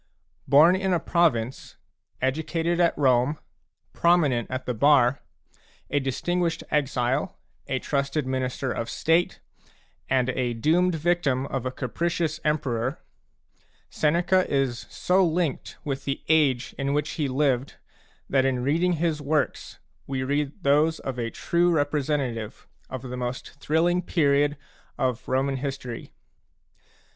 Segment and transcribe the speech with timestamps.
[0.47, 1.77] Born in a province,
[2.23, 3.37] educated at Rome,
[3.93, 5.21] prominent at the bar,
[5.91, 9.41] a distinguished exile, a trusted minister of State,
[10.09, 12.97] and a doomed victim of a capricious emperor,
[13.91, 17.75] Seneca is so linked with the age in which he lived
[18.27, 19.77] that in reading his works
[20.07, 24.57] we read those of a true representative of the most thrilling period
[24.97, 26.11] of Roman history.